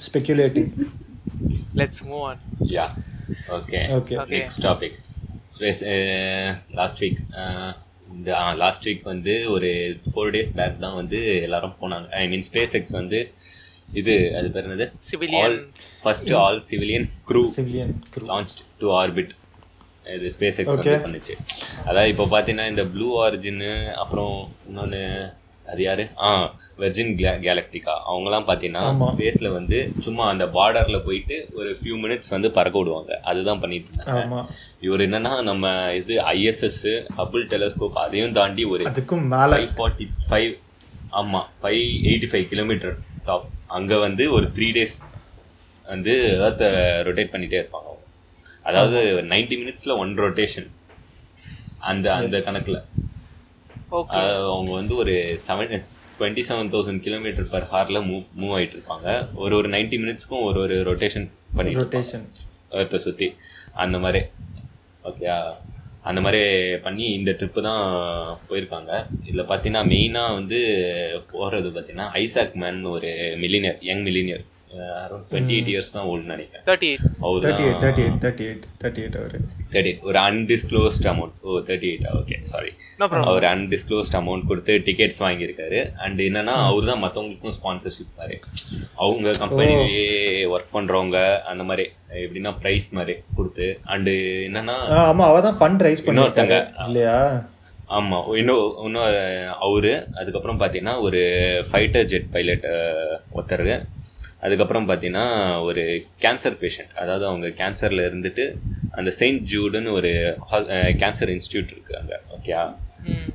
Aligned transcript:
speculating 0.00 0.68
let's 1.80 2.02
move 2.08 2.24
on 2.30 2.40
ya 2.74 2.86
okay 3.56 3.80
Okay. 3.90 4.16
Okay. 4.16 4.34
Next 4.34 4.62
topic 4.66 4.96
space 5.54 5.80
last 6.78 7.00
week 7.04 7.20
இந்த 8.14 8.30
last 8.62 8.86
week 8.88 9.04
வந்து 9.10 9.34
ஒரு 9.54 9.68
four 10.06 10.30
days 10.36 10.52
back 10.56 10.80
தான் 10.84 10.96
வந்து 11.00 11.18
எல்லாரும் 11.46 11.76
போனாங்க 11.80 12.08
ஐ 12.18 12.24
மீன் 12.28 12.44
ஸ்பேஸ் 12.48 12.74
எக்ஸ் 12.78 12.96
வந்து 12.98 13.20
இது 13.92 14.14
அது 14.38 14.48
பேர் 14.54 14.66
என்னது 14.66 14.86
Civilian. 15.10 15.54
First 16.02 16.32
all 16.40 16.58
civilian 16.68 17.06
crew 17.28 17.42
Civilian 17.56 17.90
crew. 18.14 18.26
Launch 18.32 18.52
to 18.80 18.88
orbit 18.98 19.32
இது 20.14 20.30
ஸ்பேஸ் 20.36 20.58
எக்ஸ் 20.60 20.74
Okay. 20.74 20.90
வந்து 20.90 21.04
பண்ணுச்சு 21.06 21.34
அதாவது 21.88 22.10
இப்போ 22.14 22.26
பார்த்தீங்கன்னா 22.32 22.68
இந்த 22.72 22.84
ப்ளூ 22.94 23.08
ஆரிஜின்னு 23.24 23.70
அப்புறம் 24.02 24.34
இன்னொன்று 24.68 25.02
அது 25.70 25.82
யாரு? 25.86 26.04
ஆ 26.26 26.28
வெர்ஜின் 26.82 27.12
கேலக்டிகா 27.46 27.94
அவங்கலாம் 28.10 28.46
பார்த்தீங்கன்னா. 28.48 28.84
ஸ்பேஸில் 29.02 29.48
வந்து 29.56 29.78
சும்மா 30.06 30.24
அந்த 30.32 30.44
பார்டரில் 30.56 31.04
போயிட்டு 31.08 31.36
ஒரு 31.58 31.70
ஃபியூ 31.80 31.96
மினிட்ஸ் 32.04 32.32
வந்து 32.34 32.50
பறக்க 32.56 32.76
விடுவாங்க. 32.80 33.12
அதுதான் 33.30 33.60
பண்ணிட்டு 33.64 33.90
இருந்தாங்க. 33.90 34.40
இவர் 34.86 35.04
என்னன்னா 35.06 35.32
நம்ம 35.50 35.72
இது 36.00 36.16
ஐஎஸ்எஸ் 36.34 36.82
ஹபிள் 37.18 37.44
டெலஸ்கோப் 37.52 38.00
அதையும் 38.04 38.36
தாண்டி 38.40 38.64
ஒரு 38.72 38.88
அதுக்கும் 38.92 39.26
மேல 39.34 39.50
ஃபைவ் 39.54 39.70
ஃபார்ட்டி 39.78 40.08
ஃபைவ் 40.30 40.52
ஆமாம் 41.20 41.48
five 41.62 41.82
eighty 42.08 42.30
five 42.32 42.48
kilometre 42.54 42.96
top 43.28 43.46
அங்கே 43.78 43.96
வந்து 44.06 44.26
ஒரு 44.38 44.48
த்ரீ 44.56 44.68
டேஸ் 44.78 44.98
வந்து 45.92 46.12
ஏர்த்தை 46.46 46.68
ரொட்டேட் 47.06 47.32
பண்ணிட்டே 47.34 47.58
இருப்பாங்க. 47.60 47.88
அதாவது 48.68 48.98
நைன்டி 49.30 49.56
மினிட்ஸில் 49.60 49.98
ஒன் 50.02 50.12
ரொட்டேஷன் 50.24 50.68
அந்த 51.90 52.06
அந்த 52.20 52.36
கணக்கில். 52.46 52.78
அவங்க 53.92 54.70
வந்து 54.80 54.94
ஒரு 54.96 55.14
seven 55.46 55.72
twenty 56.18 56.42
seven 56.48 56.70
thousand 56.72 57.02
kilometre 57.06 57.48
per 57.52 57.66
ஹாரில் 57.72 58.06
move 58.08 58.24
move 58.40 58.52
ஆயிட்டு 58.56 58.76
இருப்பாங்க. 58.78 59.08
ஒரு 59.34 59.56
ஒரு 59.56 59.68
நைன்டி 59.68 59.96
மினிட்ஸ்க்கும் 60.02 60.44
ஒரு 60.48 60.60
ஒரு 60.64 60.76
ரொட்டேஷன் 60.88 61.26
இருப்பாங்க. 61.54 61.74
ரொட்டேஷன் 61.80 62.24
ஏர்த்தை 62.80 63.00
சுற்றி 63.06 63.28
அந்த 63.84 63.98
மாதிரி. 63.98 64.20
ஓகேயா 65.10 65.36
அந்த 66.08 66.20
மாதிரி 66.24 66.42
பண்ணி 66.84 67.06
இந்த 67.12 67.30
ட்ரிப்பு 67.38 67.60
தான் 67.68 67.82
போயிருக்காங்க. 68.48 68.92
இதில் 69.28 69.48
பார்த்தீங்கன்னா 69.50 69.82
மெயினாக 69.92 70.36
வந்து 70.38 70.60
போகிறது 71.32 71.68
பார்த்தீங்கன்னா 71.68 72.08
ஐசாக் 72.22 72.54
மேன் 72.62 72.80
ஒரு 72.94 73.10
millionaire 73.42 73.78
young 73.90 74.04
millionaire 74.08 74.44
twenty 75.30 75.54
eight 75.56 75.70
years 75.72 75.92
தான் 75.94 76.06
ஓல்டு 76.10 76.26
நினைக்கிறேன். 76.30 76.62
Thirty 76.68 76.88
eight 76.90 77.04
thirty 77.44 77.64
eight 77.66 77.80
thirty 77.84 78.02
eight 78.04 78.18
thirty 78.24 78.44
eight 78.48 78.64
thirty 78.82 79.00
eight 79.04 79.16
அவரு. 79.20 79.38
தேர்ட்டி 79.72 79.92
ஒரு 80.08 80.18
undisclosed 80.22 81.06
amount 81.12 81.38
o 81.44 81.58
thirty 81.68 81.88
eight 81.92 82.06
okay 82.18 82.36
sorry 82.52 82.70
அவர் 83.24 83.46
அன்டிஸ்க்ளோஸ்ட் 83.52 84.16
அமௌண்ட் 84.20 84.48
கொடுத்து 84.50 84.74
டிக்கெட்ஸ் 84.88 85.20
வாங்கியிருக்காரு. 85.26 85.80
அண்ட் 86.04 86.20
என்னன்னா 86.28 86.56
அவர் 86.68 86.90
தான் 86.90 87.02
மற்றவங்களுக்கும் 87.04 87.56
ஸ்பான்சர்ஷிப் 87.58 88.18
மாதிரி. 88.20 88.38
அவங்க 89.04 89.30
கம்பெனிலேயே 89.42 90.08
ஒர்க் 90.54 90.74
பண்ணுறவங்க 90.76 91.18
அந்த 91.52 91.64
மாதிரி 91.70 91.86
எப்படின்னா 92.24 92.52
ப்ரைஸ் 92.62 92.88
மாதிரி 92.98 93.16
கொடுத்து. 93.38 93.68
அண்டு 93.94 94.14
என்னன்னா 94.48 94.76
ஆ, 94.94 95.00
ஆமா 95.10 95.26
அவ 95.30 95.40
தான் 95.48 95.58
ஃபண்ட் 95.60 95.84
ரைஸ். 95.86 96.04
பண்ணிருக்காங்க 96.06 96.58
இல்லையா? 96.88 97.16
ஆமாம் 97.96 98.26
இன்னும் 98.40 98.66
இன்னும் 98.86 99.06
அவரு 99.66 99.92
அதுக்கப்புறம் 100.20 100.58
பார்த்தீங்கன்னா 100.60 100.94
ஒரு 101.06 101.20
ஃபைட்டர் 101.70 102.08
ஜெட் 102.12 102.28
பைலட் 102.34 102.66
ஒருத்தர். 103.36 103.64
அதுக்கப்புறம் 104.42 104.86
பார்த்தீங்கன்னா 104.88 105.24
ஒரு 105.64 105.82
கேன்சர் 106.22 106.58
பேஷண்ட் 106.60 106.92
அதாவது 107.00 107.24
அவங்க 107.26 107.48
கேன்சரில் 107.58 108.06
இருந்துட்டு 108.06 108.44
அந்த 108.94 109.10
செயின்ட் 109.18 109.42
ஜூடுன்னு 109.50 109.90
ஒரு 109.98 110.10
கேன்சர் 111.00 111.32
இன்ஸ்டியூட் 111.34 111.72
இருக்கு 111.72 111.94
அங்கே 111.98 112.18
ஓகே 112.36 112.54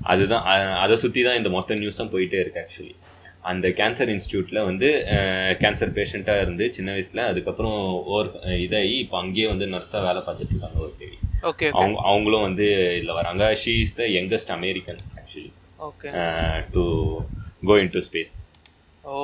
அதுதான் 0.05 0.45
அதை 0.81 0.95
சுற்றி 1.01 1.21
தான் 1.23 1.37
இந்த 1.37 1.49
மொத்த 1.53 1.75
நியூஸும் 1.77 2.13
போயிட்டே 2.13 2.39
இருக்கு 2.41 2.61
ஆக்சுவலி 2.63 2.95
அந்த 3.43 3.67
கேன்சர் 3.77 4.11
இன்ஸ்டியூட்டில் 4.11 4.65
வந்து 4.67 4.87
கேன்சர் 5.61 5.91
பேஷண்ட்டாக 5.97 6.43
இருந்து 6.43 6.65
சின்ன 6.75 6.89
வயசில் 6.91 7.21
அதுக்கப்புறம் 7.27 7.77
ஓர் 8.13 8.29
இதாகி 8.59 8.95
இப்போ 9.01 9.17
அங்கேயே 9.21 9.47
வந்து 9.51 9.65
நர்ஸாக 9.73 10.01
வேலை 10.07 10.21
பார்த்துட்டு 10.23 10.53
இருக்காங்க 10.55 10.79
ஒரு 10.81 10.93
தேடி 11.01 11.17
ஓகே 11.43 11.67
அவங்க 11.73 11.97
அவங்களும் 12.09 12.45
வந்து 12.47 12.67
இதில் 12.95 13.17
வராங்க. 13.17 13.43
She 13.61 13.73
is 13.81 13.95
the 13.95 14.05
youngest 14.15 14.53
American 14.55 15.01
actually 15.19 15.51
okay 15.89 16.11
to 16.73 16.83
go 17.63 17.75
into 17.93 18.01
space 18.07 18.33
o. 19.03 19.15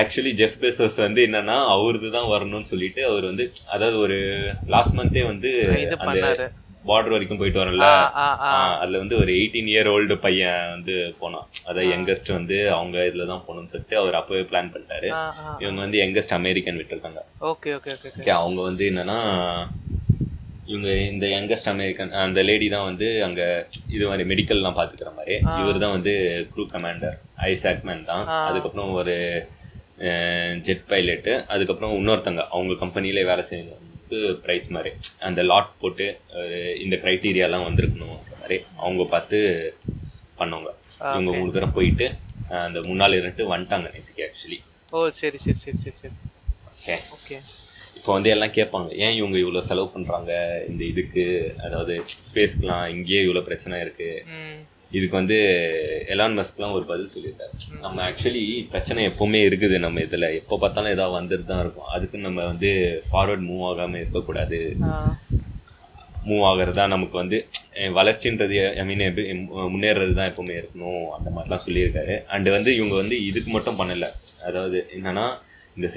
Actually 0.00 0.32
Jeff 0.40 0.58
Bezos 0.62 0.98
வந்து 1.06 1.20
என்னன்னா 1.28 1.56
அவரது 1.74 2.08
தான் 2.16 2.30
வரணும்னு 2.32 2.70
சொல்லிட்டு 2.72 3.00
அவர் 3.10 3.24
வந்து 3.30 3.44
அதாவது 3.74 3.96
ஒரு 4.04 4.18
லாஸ்ட் 4.74 4.98
மந்தே 4.98 5.22
வந்து 5.32 5.50
இது 5.84 5.86
அந்த 5.86 5.98
பண்ணாரு. 6.08 6.46
பார்டர் 6.88 7.14
வரைக்கும் 7.14 7.40
போயிட்டு 7.40 7.60
வரல. 7.62 7.88
அதுல 8.82 9.00
வந்து 9.02 9.16
ஒரு 9.22 9.30
எயிட்டீன் 9.40 9.68
இயர் 9.72 9.90
ஓல்டு 9.92 10.14
பையன் 10.24 10.72
வந்து 10.74 10.94
போனான். 11.20 11.46
அதாவது 11.66 11.90
யங்கஸ்ட் 11.92 12.30
வந்து 12.38 12.56
அவங்க 12.76 13.04
இதுல 13.10 13.26
தான் 13.32 13.44
போகணும்னு 13.46 13.72
சொல்லிட்டு 13.74 13.98
அவர் 14.00 14.18
அப்பவே 14.20 14.42
பிளான் 14.50 14.72
பண்ணிட்டாரு. 14.74 15.08
இவங்க 15.62 15.78
வந்து 15.86 16.00
யங்கஸ்ட் 16.02 16.36
அமெரிக்கன் 16.40 16.80
விட்டுருக்காங்க. 16.80 17.22
ஓகே 17.52 17.76
ஓகே 17.78 17.92
ஓகே 17.96 18.34
அவங்க 18.40 18.60
வந்து 18.68 18.84
என்னன்னா 18.90 19.18
இவங்க 20.72 20.90
இந்த 21.12 21.26
யங்கஸ்ட் 21.36 21.72
அமெரிக்கன் 21.74 22.12
அந்த 22.26 22.42
லேடி 22.48 22.66
தான் 22.74 22.88
வந்து 22.90 23.06
அங்க 23.28 23.40
இது 23.94 24.04
மாதிரி 24.10 24.24
மெடிக்கல்லாம் 24.32 24.78
பாத்துக்கிற 24.80 25.10
மாதிரி. 25.16 25.34
இவர் 25.62 25.82
தான் 25.84 25.96
வந்து 25.96 26.12
க்ரூ 26.52 26.64
கமாண்டர் 26.74 27.16
ஐசாக் 27.50 27.82
மேன் 27.88 28.06
தான். 28.12 28.24
அதுக்கப்புறம் 28.48 28.92
ஒரு 29.00 29.16
ஜெட் 30.66 30.84
பைலட்டு 30.90 31.32
அதுக்கப்புறம் 31.52 31.94
இன்னொருத்தங்க 31.98 32.42
அவங்க 32.54 32.74
கம்பெனிலே 32.82 33.24
வேலை 33.30 33.44
செய்யறவங்களுக்கு 33.50 33.88
ப்ரைஸ் 34.44 34.66
மாதிரி. 34.76 34.90
அந்த 35.28 35.40
லாட் 35.50 35.70
போட்டு 35.80 36.06
இந்த 36.84 36.96
க்ரைட்டீரியாலாம் 37.02 37.66
வந்திருக்கணுன்ற 37.68 38.36
மாதிரி 38.40 38.56
அவங்க 38.84 39.02
பார்த்து 39.14 39.38
பண்ணவங்க. 40.40 40.70
இவங்க 41.12 41.30
மூணு 41.38 41.50
பேரும் 41.56 41.76
போயிட்டு 41.78 42.06
அந்த 42.66 42.78
முன்னாள் 42.88 43.16
இருந்துட்டு 43.18 43.44
வந்துட்டாங்க 43.52 43.88
நேற்றுக்கு 43.94 44.24
ஆக்சுவலி 44.28 44.58
ஓ 44.92 45.08
சரி 45.20 45.38
சரி 45.44 45.60
சரி 45.64 45.78
சரி 45.84 45.96
சரி. 46.00 46.14
ஓகே 46.72 46.96
ஓகே 47.16 47.36
இப்போ 47.98 48.10
வந்து 48.16 48.30
எல்லாம் 48.34 48.54
கேட்பாங்க 48.56 48.90
ஏன் 49.04 49.16
இவங்க 49.18 49.36
இவ்வளோ 49.42 49.60
செலவு 49.68 49.88
பண்ணுறாங்க 49.94 50.30
இந்த 50.70 50.82
இதுக்கு 50.92 51.22
அதாவது 51.66 51.94
ஸ்பேஸ்க்குலாம் 52.28 52.86
இங்கேயே 52.94 53.20
இவ்வளோ 53.26 53.42
பிரச்சனை 53.48 53.76
இருக்குது 53.84 54.22
இதுக்கு 54.96 55.16
வந்து 55.20 55.38
எலான் 56.14 56.36
மஸ்க்லாம் 56.38 56.74
ஒரு 56.78 56.84
பதில் 56.90 57.12
சொல்லியிருக்காரு. 57.14 57.54
நம்ம 57.84 58.02
ஆக்சுவலி 58.08 58.42
பிரச்சனை 58.72 59.06
எப்போவுமே 59.10 59.40
இருக்குது. 59.48 59.76
நம்ம 59.84 60.00
இதில் 60.06 60.26
எப்போ 60.40 60.58
பார்த்தாலும் 60.62 60.94
ஏதாவது 60.96 61.16
வந்துட்டு 61.18 61.46
தான் 61.52 61.62
இருக்கும். 61.64 61.88
அதுக்கு 61.96 62.18
நம்ம 62.26 62.44
வந்து 62.50 62.70
ஃபார்வர்ட் 63.08 63.46
மூவ் 63.48 63.64
ஆகாமல் 63.70 64.02
இருக்கக்கூடாது. 64.02 64.60
மூவ் 66.28 66.44
ஆகிறது 66.50 66.78
தான் 66.80 66.94
நமக்கு 66.94 67.16
வந்து 67.22 67.38
வளர்ச்சின்றது 67.98 68.58
ஐ 68.80 68.84
மீன் 68.90 69.02
முன்னேறது 69.74 70.12
தான் 70.18 70.30
எப்பவுமே 70.30 70.54
இருக்கணும். 70.60 71.06
அந்த 71.16 71.28
மாதிரிலாம் 71.36 71.64
சொல்லியிருக்காரு. 71.66 72.14
அண்டு 72.34 72.50
வந்து 72.56 72.70
இவங்க 72.78 72.94
வந்து 73.02 73.16
இதுக்கு 73.30 73.50
மட்டும் 73.56 73.80
பண்ணலை. 73.80 74.10
அதாவது 74.48 74.78
என்னன்னா 74.98 75.26
இந்த 75.78 75.88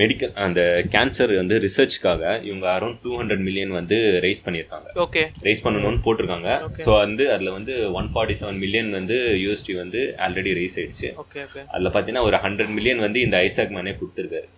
மெடிக்கல் 0.00 0.32
அந்த 0.46 0.60
கேன்சர் 0.94 1.32
வந்து 1.40 1.56
ரிசர்ச்க்காக 1.64 2.22
இவங்க 2.48 2.66
அரௌண்ட் 2.74 2.98
டூ 3.04 3.12
ஹண்ட்ரட் 3.20 3.42
மில்லியன் 3.46 3.72
வந்து 3.76 3.96
ரைஸ் 4.24 4.42
பண்ணியிருக்காங்க. 4.46 4.88
ஓகே 5.04 5.22
ரைஸ் 5.46 5.62
பண்ணணும்னு 5.66 6.00
போட்டிருக்காங்க. 6.06 6.50
ஸோ 6.86 6.90
வந்து 7.04 7.24
அதில் 7.34 7.54
வந்து 7.56 7.74
ஒன் 8.00 8.10
ஃபார்ட்டி 8.14 8.36
செவன் 8.40 8.60
மில்லியன் 8.64 8.90
வந்து 8.98 9.16
யூஎஸ்டி 9.44 9.76
வந்து 9.82 10.02
ஆல்ரெடி 10.26 10.52
ரைஸ் 10.60 10.76
ஆயிடுச்சு. 10.80 11.10
ஓகே 11.24 11.40
ஓகே 11.46 11.62
அதில் 11.72 11.92
பார்த்தீங்கன்னா 11.94 12.26
ஒரு 12.28 12.38
ஹண்ட்ரட் 12.44 12.72
மில்லியன் 12.76 13.02
வந்து 13.06 13.20
இந்த 13.26 13.38
ஐசாக் 13.48 13.74
மேனே 13.78 13.94
கொடுத்துருக்காரு. 14.02 14.48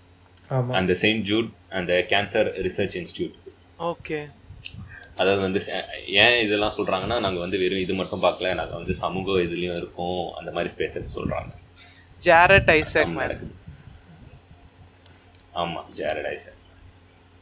ஆமா. 0.59 0.73
அந்த 0.81 0.93
செயின்ட் 1.05 1.25
ஜூட் 1.31 1.51
அந்த 1.81 1.93
கேன்சர் 2.13 2.51
ரிசர்ச் 2.69 2.99
இன்ஸ்டியூட் 3.03 3.39
ஓகே 3.93 4.21
அதாவது 5.21 5.41
வந்து 5.47 5.61
ஏன் 6.25 6.37
இதெல்லாம் 6.45 6.77
சொல்கிறாங்கன்னா 6.77 7.17
நாங்கள் 7.25 7.45
வந்து 7.45 7.59
வெறும் 7.63 7.83
இது 7.85 7.95
மட்டும் 8.01 8.23
பார்க்கல. 8.27 8.53
நாங்கள் 8.61 8.79
வந்து 8.81 8.95
சமூக 9.05 9.39
இதுலேயும் 9.47 9.79
இருக்கோம். 9.81 10.23
அந்த 10.39 10.51
மாதிரி 10.57 10.73
ஸ்பேஸ் 10.75 11.15
சொல்கிறாங்க 11.17 11.51
ஜாரட் 12.21 12.71
ஐசக் 12.79 13.07
மேன் 13.09 13.21
நடக்குது. 13.25 13.53
ஆமாம் 15.61 15.89
Jared 15.99 16.29
ஐசர் 16.33 16.57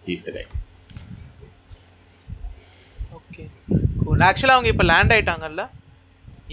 he's 0.02 0.24
the 0.26 0.32
guy 0.36 0.44
okay 3.18 3.44
cool 4.02 4.24
ஆக்சுவலாக 4.28 4.56
அவங்க 4.56 4.70
இப்போ 4.72 4.86
லேண்ட் 4.90 5.14
ஆயிட்டாங்கல்ல? 5.16 5.64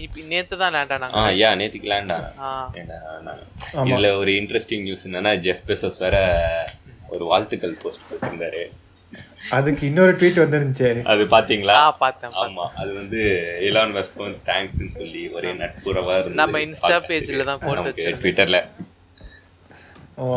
இப்போ 0.04 0.22
நேற்று 0.30 0.56
தான் 0.60 0.72
லேண்ட் 0.74 0.92
ஆனாங்க. 0.94 1.18
ஆ 1.18 1.36
யா 1.38 1.50
நேற்றுக்கு 1.60 1.90
லேண்ட் 1.92 2.12
ஆனேன் 2.14 2.34
ஆ. 2.42 2.50
ஆமா. 3.74 3.86
இதுல 3.90 4.08
ஒரு 4.20 4.32
இன்ட்ரெஸ்டிங் 4.40 4.82
நியூஸ் 4.82 5.06
என்னன்னா 5.08 5.32
ஜெஃப் 5.46 5.62
பெசோஸ் 5.68 6.00
வேற 6.02 6.16
ஒரு 7.08 7.24
வாழ்த்துக்கள் 7.30 7.80
போஸ்ட் 7.82 8.04
போட்டிருந்தாரு 8.08 8.64
அதுக்கு 9.56 9.82
இன்னொரு 9.88 10.12
ட்வீட் 10.18 10.40
வந்துருந்துச்சு. 10.42 10.88
அது 11.12 11.22
பாத்தீங்களா? 11.32 11.74
ஆ 11.80 11.90
பார்த்தேன் 12.00 12.32
ஆமா 12.42 12.64
அது 12.80 12.90
வந்து 12.94 13.20
எலான் 13.68 13.94
மஸ்க்கும் 13.96 14.34
தேங்க்ஸ்னு 14.48 14.90
சொல்லி 14.96 15.22
ஒரே 15.36 15.50
நட்புறவா. 15.60 16.16
நம்ம 16.40 16.60
Insta 16.66 16.96
page-ல 17.08 17.44
தான் 17.50 17.62
போட்டு. 17.64 17.92
ட்விட்டர்ல 18.22 18.60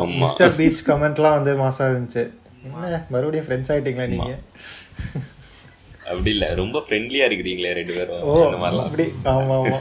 மிஸ்டர் 0.05 0.55
பீச் 0.55 0.85
கமெண்ட்லாம் 0.87 1.37
வந்து 1.37 1.51
மாசா 1.57 1.83
இருந்துச்சு. 1.91 2.23
என்ன 2.63 3.05
மறுபடியும் 3.09 3.45
ஃப்ரெண்ட்ஸ் 3.47 3.71
ஆயிட்டீங்களா 3.73 4.07
நீங்க? 4.07 4.33
அப்படி 6.05 6.31
இல்ல 6.31 6.53
ரொம்ப 6.53 6.83
ஃப்ரெண்ட்லியா 6.87 7.25
இருக்கிறீங்களே 7.29 7.73
ரெண்டு 7.73 7.93
பேரும். 7.93 8.21
ஓ 8.21 8.51
அப்படி. 8.69 9.05
ஆமா 9.23 9.55
ஆமா. 9.61 9.79